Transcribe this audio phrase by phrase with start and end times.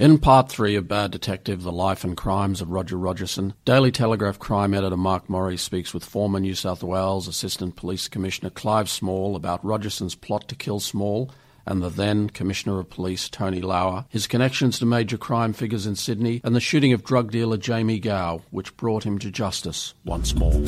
[0.00, 4.38] In part three of Bad Detective The Life and Crimes of Roger Rogerson, Daily Telegraph
[4.38, 9.36] crime editor Mark Morri speaks with former New South Wales Assistant Police Commissioner Clive Small
[9.36, 11.30] about Rogerson's plot to kill Small
[11.66, 15.96] and the then Commissioner of Police Tony Lauer, his connections to major crime figures in
[15.96, 20.34] Sydney, and the shooting of drug dealer Jamie Gao, which brought him to justice once
[20.34, 20.64] more.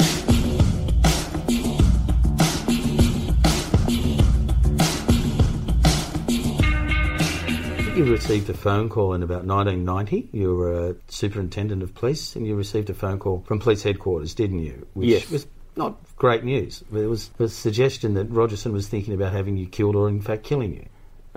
[7.94, 10.30] You received a phone call in about 1990.
[10.32, 14.32] You were a superintendent of police, and you received a phone call from police headquarters,
[14.34, 14.86] didn't you?
[14.94, 15.30] Which Yes.
[15.30, 15.46] was
[15.76, 16.82] not great news.
[16.90, 20.42] There was a suggestion that Rogerson was thinking about having you killed, or in fact
[20.42, 20.86] killing you.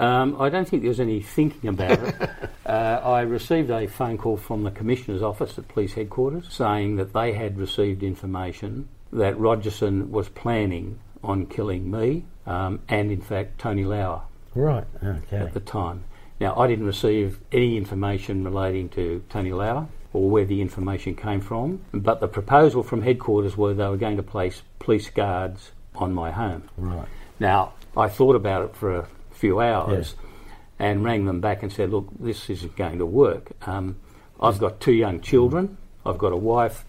[0.01, 2.15] Um, I don't think there was any thinking about it.
[2.65, 2.69] uh,
[3.03, 7.33] I received a phone call from the Commissioner's office at police headquarters saying that they
[7.33, 13.83] had received information that Rogerson was planning on killing me um, and, in fact, Tony
[13.83, 14.21] Lauer
[14.53, 14.85] Right.
[15.03, 15.37] Okay.
[15.37, 16.05] at the time.
[16.39, 21.41] Now, I didn't receive any information relating to Tony Lauer or where the information came
[21.41, 26.13] from, but the proposal from headquarters was they were going to place police guards on
[26.13, 26.63] my home.
[26.77, 27.07] Right.
[27.39, 30.15] Now, I thought about it for a few hours
[30.79, 33.51] and rang them back and said, look, this isn't going to work.
[33.67, 33.97] Um,
[34.39, 36.83] I've got two young children, I've got a wife,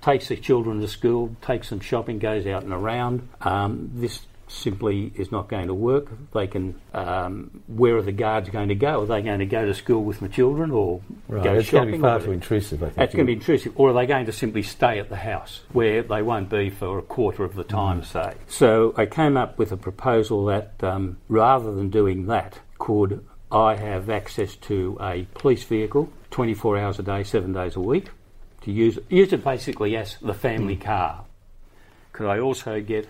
[0.00, 3.28] takes the children to school, takes them shopping, goes out and around.
[3.42, 6.08] Um, this simply is not going to work.
[6.32, 9.02] They can, um, where are the guards going to go?
[9.02, 11.44] Are they going to go to school with my children or Right.
[11.44, 11.90] go it's shopping?
[11.90, 12.96] going to be far too intrusive, I think.
[12.96, 13.72] That's going to be intrusive.
[13.76, 16.98] Or are they going to simply stay at the house where they won't be for
[16.98, 18.34] a quarter of the time, say?
[18.46, 23.76] So I came up with a proposal that um, rather than doing that, could I
[23.76, 28.08] have access to a police vehicle 24 hours a day, seven days a week,
[28.62, 31.24] to use, use it basically as the family car?
[32.12, 33.08] Could I also get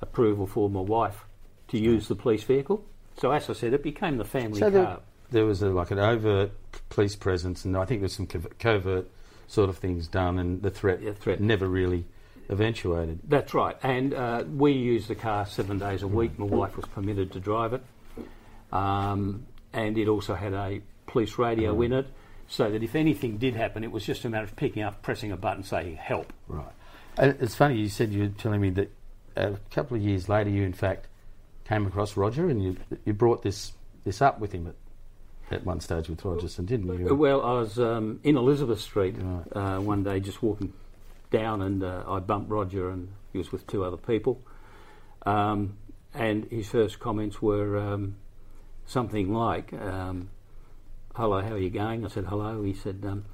[0.00, 1.24] approval for my wife
[1.68, 2.84] to use the police vehicle?
[3.18, 4.84] So as I said, it became the family So car.
[4.84, 4.98] there,
[5.30, 6.52] there was a, like an overt
[6.90, 9.08] police presence, and I think there's some covert
[9.46, 11.40] sort of things done, and the threat, Yeah, threat.
[11.40, 12.06] never really
[12.48, 13.20] eventuated.
[13.28, 16.38] That's right, and uh, we used the car seven days a week.
[16.38, 17.82] My wife was permitted to drive it,
[18.72, 22.06] um, and it also had a police radio in it,
[22.48, 25.32] so that if anything did happen, it was just a matter of picking up, pressing
[25.32, 26.66] a button, saying "help." Right.
[27.16, 28.90] And it's funny you said you were telling me that
[29.36, 31.06] a couple of years later you in fact
[31.64, 33.72] came across Roger and you you brought this
[34.04, 34.74] this up with him at,
[35.56, 37.14] at one stage with Rogerson, didn't you?
[37.14, 39.44] Well, I was um, in Elizabeth Street Right.
[39.56, 40.72] uh, one day, just walking
[41.30, 44.40] down, and uh, I bumped Roger, and he was with two other people.
[45.24, 45.76] Um,
[46.12, 48.16] and his first comments were um,
[48.86, 50.28] something like, um,
[51.14, 53.24] "Hello, how are you going?" I said, "Hello." He said, um,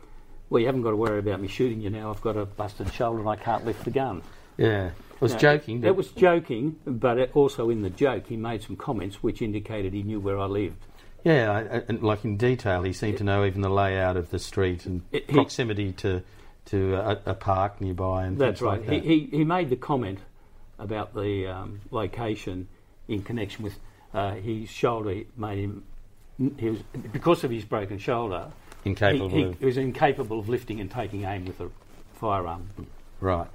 [0.50, 2.10] "Well, you haven't got to worry about me shooting you now.
[2.10, 4.22] I've got a busted shoulder, and I can't lift the gun."
[4.60, 4.90] Yeah.
[5.20, 5.84] I was Now, joking.
[5.84, 9.92] It was joking, but it also in the joke, he made some comments which indicated
[9.92, 10.82] he knew where I lived.
[11.24, 14.38] yeah, I, and like in detail, he seemed to know even the layout of the
[14.38, 16.22] street and It- he- proximity to
[16.66, 18.78] to a, a park nearby and That's right.
[18.80, 19.02] like that.
[19.02, 20.20] he, he, he made the comment
[20.78, 22.68] about the um, location
[23.08, 23.74] in connection with
[24.14, 25.82] uh, his shoulder made him.
[26.58, 26.80] He was
[27.12, 28.50] because of his broken shoulder.
[28.86, 31.68] Incapable he, he, of he was incapable of lifting and taking aim with a
[32.14, 32.70] firearm.
[33.20, 33.48] right.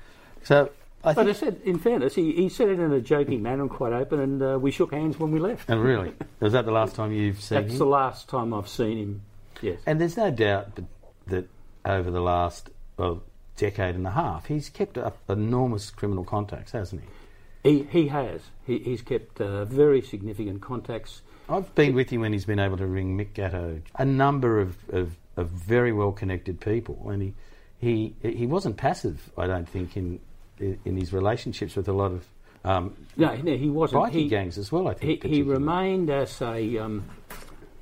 [0.43, 0.69] So
[1.05, 3.69] I But I said, in fairness, he, he said it in a joking manner and
[3.69, 5.69] quite open, and uh, we shook hands when we left.
[5.69, 7.63] And really, was that the last time you've seen him?
[7.63, 7.79] That's him?
[7.79, 9.21] the last time I've seen him.
[9.61, 9.79] Yes.
[9.85, 10.85] And there's no doubt that,
[11.27, 11.47] that
[11.85, 13.23] over the last well,
[13.55, 17.69] decade and a half, he's kept up enormous criminal contacts, hasn't he?
[17.69, 18.41] He, he has.
[18.65, 21.21] He, he's kept uh, very significant contacts.
[21.47, 24.77] I've been with him when he's been able to ring Mick Gatto, a number of,
[24.89, 27.33] of, of very well connected people, and he,
[27.77, 29.29] he he wasn't passive.
[29.37, 30.19] I don't think in
[30.59, 32.25] in his relationships with a lot of
[32.63, 34.03] um, No, no he wasn't.
[34.03, 34.87] bikie He, gangs as well.
[34.87, 35.43] I think he particularly.
[35.43, 37.05] remained as a um,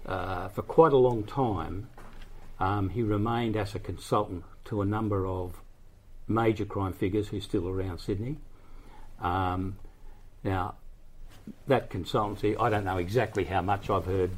[0.06, 1.88] uh, for quite a long time.
[2.60, 5.60] Um, he remained as a consultant to a number of
[6.28, 8.38] major crime figures who's still around Sydney.
[9.22, 9.78] Um,
[10.44, 10.76] now,
[11.68, 13.90] that consultancy, I don't know exactly how much.
[13.90, 14.32] I've heard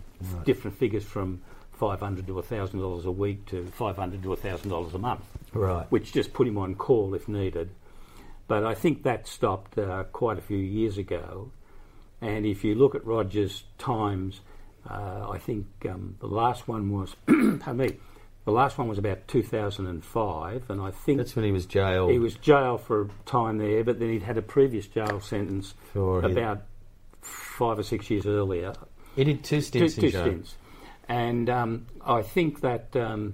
[0.43, 1.41] different figures from
[1.73, 5.21] five hundred to thousand dollars a week to five hundred to thousand dollars a month
[5.53, 5.85] right.
[5.91, 7.69] which just put him on call if needed.
[8.47, 11.51] But I think that stopped uh, quite a few years ago.
[12.21, 14.41] And if you look at Rogers' times,
[14.89, 17.97] uh, I think um, the last one was, pardon me,
[18.45, 22.11] the last one was about 2005, and I think That's when he was jailed.
[22.11, 25.73] he was jailed for a time there, but then he'd had a previous jail sentence
[25.93, 26.61] for his- about
[27.21, 28.73] five or six years earlier
[29.15, 30.21] He did two two, stints two in jail.
[30.25, 30.55] stints.
[31.09, 33.33] And um, I think that um,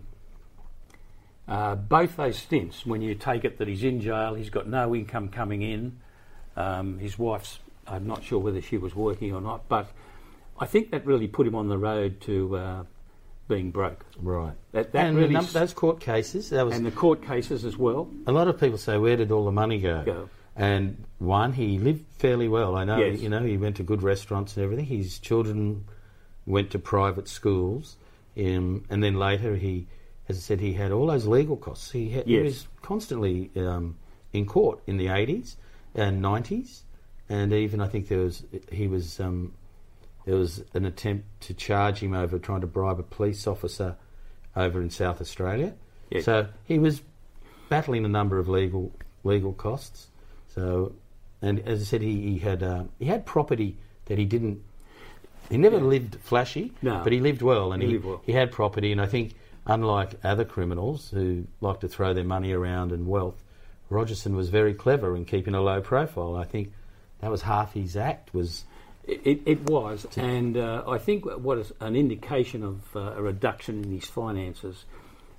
[1.52, 4.96] uh, both those stints, when you take it that he's in jail, he's got no
[4.96, 6.00] income coming in,
[6.56, 9.92] um, his wife's, I'm not sure whether she was working or not, but
[10.58, 12.84] I think that really put him on the road to uh,
[13.50, 14.06] being broke.
[14.22, 14.54] Right.
[14.72, 17.76] That, that and really num- those court cases, that was and the court cases as
[17.76, 18.10] well.
[18.28, 20.04] a lot of people say, where did all the money go?
[20.06, 20.30] Go.
[20.56, 22.78] And one, he lived fairly well.
[22.78, 23.20] I know, Yes.
[23.20, 24.86] you know, he went to good restaurants and everything.
[24.86, 25.84] His children
[26.46, 27.98] went to private schools,
[28.38, 29.88] um, and then later he,
[30.32, 31.92] as I said, he had all those legal costs.
[31.92, 33.98] He, had, he was constantly um,
[34.34, 35.58] in court in the eighties
[35.94, 36.84] and nineties,
[37.30, 39.54] and even I think there was he was um,
[40.26, 43.96] there was an attempt to charge him over trying to bribe a police officer
[44.56, 45.74] over in South Australia.
[46.10, 46.26] Yes.
[46.26, 47.02] So he was
[47.70, 48.92] battling a number of legal
[49.24, 50.08] legal costs.
[50.56, 50.94] So,
[51.42, 54.62] and as I said, he, he had uh, he had property that he didn't.
[55.50, 57.02] He never lived flashy, No.
[57.04, 58.22] but he lived well, and He he, well.
[58.26, 58.92] he had property.
[58.94, 59.34] And I think,
[59.66, 63.44] unlike other criminals who like to throw their money around and wealth,
[63.90, 66.36] Rogerson was very clever in keeping a low profile.
[66.36, 66.74] I think
[67.20, 68.34] that was half his act.
[68.34, 68.64] Was
[69.04, 73.84] It, it was, and uh, I think what is an indication of uh, a reduction
[73.84, 74.86] in his finances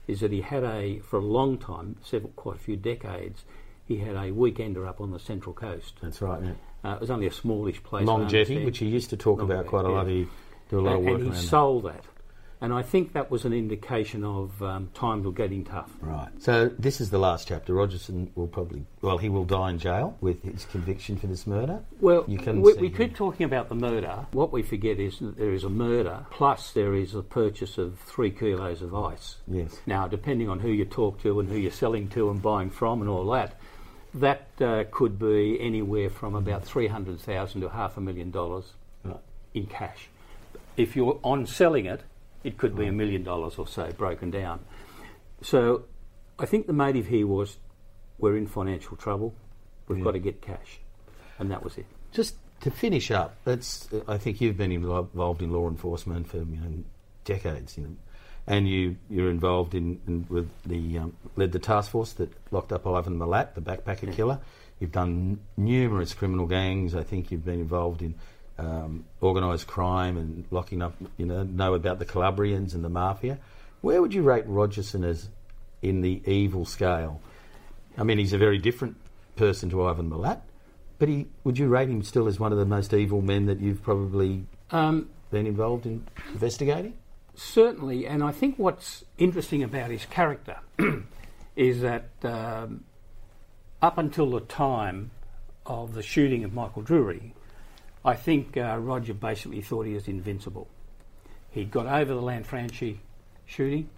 [0.09, 3.45] is that he had a, for a long time, several, quite a few decades,
[3.87, 5.95] he had a weekender up on the Central Coast.
[6.03, 6.43] that's right.
[6.43, 6.53] Yeah.
[6.85, 8.05] Uh, it was only a smallish place.
[8.05, 10.09] Long jetty, which he used to talk Long about quite a lot.
[10.09, 10.27] He
[10.69, 12.05] do a lot of work and he sold that.
[12.63, 15.91] And I think that was an indication of um, times were getting tough.
[16.01, 16.29] Right.
[16.39, 17.75] So this is the last chapter.
[17.75, 21.81] Rogerson will probably, well, he will die in jail with his conviction for this murder.
[22.01, 24.27] Well, You can we, we keep talking about the murder.
[24.31, 27.99] What we forget is that there is a murder, plus there is a purchase of
[27.99, 29.39] three kilos of ice.
[29.49, 29.81] Yes.
[29.85, 33.01] Now, depending on who you talk to and who you're selling to and buying from
[33.01, 33.59] and all that,
[34.15, 38.75] that uh, could be anywhere from about three hundred thousand to half a million dollars
[39.05, 39.17] Right.
[39.53, 40.09] in cash.
[40.77, 42.03] If you're on selling it,
[42.45, 44.61] it could be a million dollars or so broken down.
[45.43, 45.85] So,
[46.39, 47.57] I think the motive here was
[48.19, 49.35] we're in financial trouble.
[49.89, 50.05] We've Yeah.
[50.05, 50.81] got to get cash,
[51.39, 51.87] and that was it.
[52.13, 53.89] Just to finish up, that's.
[54.07, 56.85] I think you've been involved in law enforcement for you know
[57.25, 57.97] decades, you know,
[58.47, 62.73] and you you're involved in, in with the um, led the task force that locked
[62.73, 64.13] up Ivan Milat, the backpacker Yeah.
[64.13, 64.41] killer.
[64.79, 66.95] You've done numerous criminal gangs.
[66.95, 68.15] I think you've been involved in
[68.63, 70.95] um, organised crime and locking up.
[71.17, 73.39] You know, know about the Calabrians and the mafia.
[73.81, 75.29] Where would you rate Rogerson as
[75.83, 77.21] in the evil scale?
[77.99, 78.97] I mean, he's a very different
[79.37, 80.41] person to Ivan Milat,
[80.99, 83.61] but he would you rate him still as one of the most evil men that
[83.61, 86.95] you've probably Um, been involved in investigating?
[87.35, 90.59] Certainly, and I think what's interesting about his character
[91.57, 92.85] is that um,
[93.81, 95.11] up until the time
[95.67, 97.35] of the shooting of Michael Drury,
[98.05, 100.69] I think uh, Roger basically thought he was invincible.
[101.51, 102.99] He got over the Lanfranchi
[103.47, 103.89] shooting.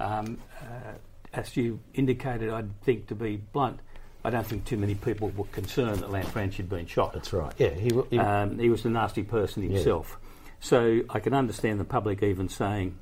[0.00, 0.92] Um, uh,
[1.32, 3.80] as you indicated, I'd think to be blunt,
[4.24, 7.12] I don't think too many people were concerned that Lanfranchi had been shot.
[7.12, 7.52] That's right.
[7.58, 10.18] Yeah, he, w- he Um, he was a nasty person himself.
[10.60, 12.98] So I can understand the public even saying,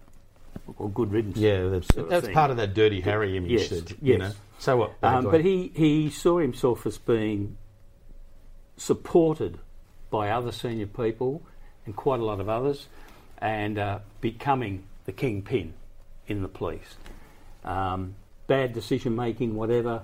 [0.78, 1.36] well, good riddance.
[1.38, 3.50] yeah, that's, sort of that's part of that dirty Harry image.
[3.50, 4.18] Yes, that, you yes.
[4.18, 4.32] know.
[4.58, 4.92] So what?
[5.02, 7.56] Um, but he, he saw himself as being
[8.76, 9.58] supported
[10.10, 11.42] by other senior people
[11.84, 12.86] and quite a lot of others
[13.38, 15.74] and uh, becoming the kingpin
[16.26, 16.96] in the police.
[17.64, 18.14] Um,
[18.46, 20.02] bad decision making, whatever,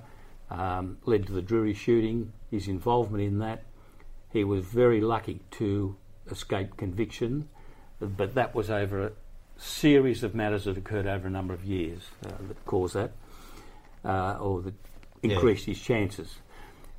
[0.51, 3.65] um, led to the Drury shooting, his involvement in that.
[4.33, 5.97] He was very lucky to
[6.31, 7.49] escape conviction,
[8.01, 9.13] but that was over a
[9.57, 13.13] series of matters that occurred over a number of years uh, that caused that,
[14.05, 14.75] uh, or that
[15.23, 15.35] Yeah.
[15.35, 16.37] increased his chances.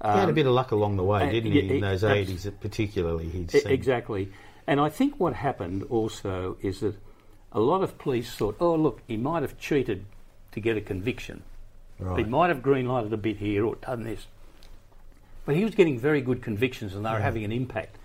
[0.03, 1.75] He had a Um, bit of luck along the way, didn't he?
[1.75, 3.67] In those eighties, particularly, he'd seen.
[3.67, 4.29] Exactly.
[4.67, 6.95] And I think what happened also is that
[7.51, 10.05] a lot of police thought, oh, look, he might have cheated
[10.51, 11.43] to get a conviction.
[12.17, 14.27] He might have green lighted a bit here or done this.
[15.45, 17.23] But he was getting very good convictions and they were Yeah.
[17.23, 17.97] having an impact.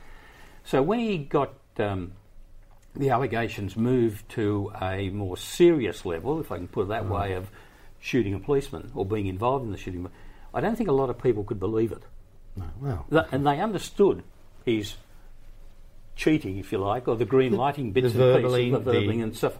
[0.64, 2.12] So when he got um,
[2.94, 7.32] the allegations moved to a more serious level, if I can put it that way,
[7.32, 7.48] of
[8.00, 10.08] shooting a policeman or being involved in the shooting,
[10.54, 12.02] I don't think a lot of people could believe it.
[12.56, 14.22] No, well, Th- and they understood
[14.64, 14.96] his
[16.16, 19.36] cheating, if you like, or the green lighting bits the and pieces, the the- and
[19.36, 19.58] stuff.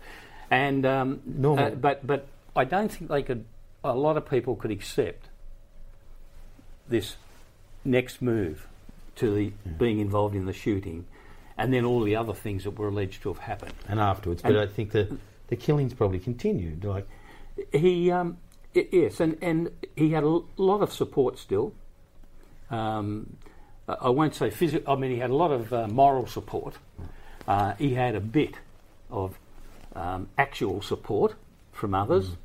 [0.50, 1.64] And um, Normal.
[1.66, 2.26] uh, but but
[2.57, 3.45] I don't think they could.
[3.85, 5.28] A lot of people could accept
[6.88, 7.16] this
[7.85, 8.66] next move
[9.16, 11.04] to the being involved in the shooting,
[11.57, 13.75] and then all the other things that were alleged to have happened.
[13.88, 15.18] and afterwards, but and- I think the
[15.49, 16.85] the killings probably continued.
[16.85, 17.07] Like,
[17.73, 18.37] He, um,
[18.75, 21.73] yes, and, and he had a lot of support still.
[22.71, 23.37] Um,
[23.89, 24.93] I- won't say physical.
[24.93, 26.75] I mean, he had a lot of uh, moral support.
[27.47, 28.55] Uh, he had a bit
[29.11, 29.39] of
[29.95, 31.35] um, actual support
[31.73, 32.37] from others,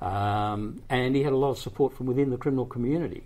[0.00, 3.22] um, and he had a lot of support from within the criminal community.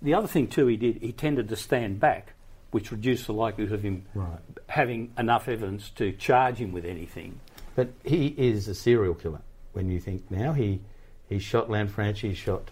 [0.00, 1.02] The other thing too, he did.
[1.02, 2.32] He tended to stand back,
[2.70, 4.38] which reduced the likelihood of him Right.
[4.68, 7.40] having enough evidence to charge him with anything.
[7.76, 9.40] But he is a serial killer.
[9.72, 10.80] When you think now, he
[11.28, 12.70] he shot Lanfranchi, he shot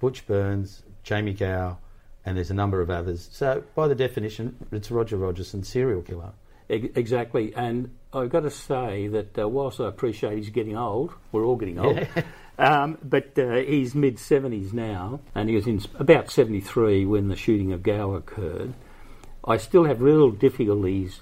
[0.00, 1.78] Butch Burns, Jamie Gao,
[2.24, 3.28] and there's a number of others.
[3.32, 6.32] So by the definition, it's Roger Rogerson, serial killer.
[6.68, 11.44] Exactly, and I've got to say that uh, whilst I appreciate he's getting old, we're
[11.44, 11.96] all getting old.
[11.96, 12.22] Yeah.
[12.56, 17.34] Um, but uh, he's mid 70s now, and he was in about 73 when the
[17.34, 18.74] shooting of Gao occurred.
[19.44, 21.20] I still have real difficulties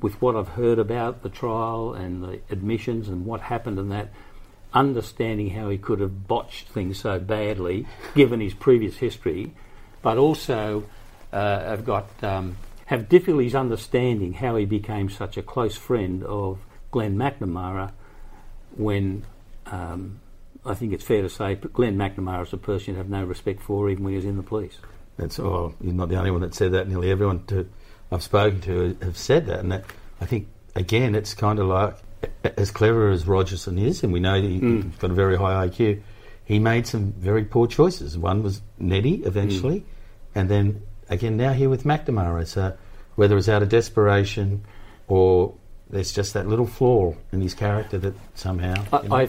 [0.00, 4.10] with what I've heard about the trial and the admissions and what happened and that,
[4.74, 9.54] understanding how he could have botched things so badly given his previous history,
[10.02, 10.84] but also
[11.32, 16.58] uh, have got um, have difficulties understanding how he became such a close friend of
[16.90, 17.92] Glenn McNamara
[18.76, 19.24] when
[19.66, 20.20] um,
[20.66, 23.62] I think it's fair to say Glenn McNamara is a person you have no respect
[23.62, 24.76] for, even when he was in the police.
[25.16, 25.74] That's all.
[25.80, 26.88] You're not the only one that said that.
[26.88, 27.68] Nearly everyone to,
[28.10, 29.84] I've spoken to have said that, and that,
[30.20, 31.96] I think again, it's kind of like
[32.44, 34.84] as clever as Rogerson is, and we know he, mm.
[34.84, 36.02] he's got a very high IQ.
[36.44, 38.18] He made some very poor choices.
[38.18, 39.84] One was Neddy eventually, mm.
[40.34, 42.46] and then again now here with McNamara.
[42.46, 42.76] So
[43.16, 44.64] whether it's out of desperation
[45.08, 45.54] or
[45.90, 48.74] there's just that little flaw in his character that somehow.
[48.92, 49.28] I,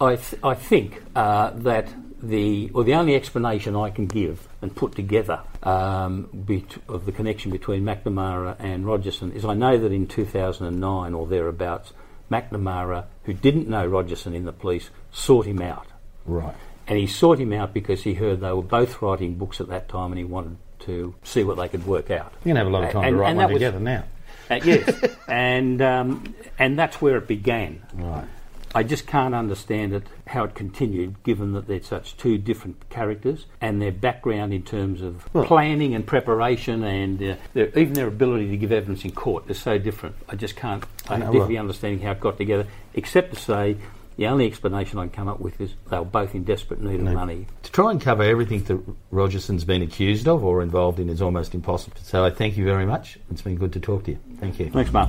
[0.00, 1.88] I, th- I think uh, that
[2.22, 7.12] the or the only explanation I can give and put together um, bet- of the
[7.12, 11.92] connection between McNamara and Rogerson is I know that in 2009 or thereabouts,
[12.32, 15.86] McNamara, who didn't know Rogerson in the police, sought him out.
[16.24, 16.54] Right.
[16.86, 19.88] And he sought him out because he heard they were both writing books at that
[19.88, 22.32] time, and he wanted to see what they could work out.
[22.44, 24.04] You can have a lot of time and, to write one together was, now.
[24.50, 27.82] Uh, yes, and um, and that's where it began.
[27.94, 28.26] Right.
[28.74, 33.46] I just can't understand it how it continued, given that they're such two different characters
[33.60, 38.08] and their background in terms of well, planning and preparation and uh, their, even their
[38.08, 40.16] ability to give evidence in court is so different.
[40.28, 40.84] I just can't.
[41.08, 43.76] I, know, definitely well, understanding how it got together, except to say.
[44.18, 46.96] The only explanation I can come up with is they were both in desperate need
[46.96, 47.46] of no, money.
[47.62, 48.78] To try and cover everything that
[49.10, 51.96] Rogerson's been accused of or involved in is almost impossible.
[52.02, 53.18] So I thank you very much.
[53.30, 54.18] It's been good to talk to you.
[54.36, 54.68] Thank you.
[54.68, 55.08] Thanks, Mark.